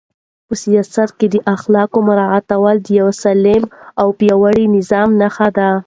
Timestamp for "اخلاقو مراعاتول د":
1.55-2.87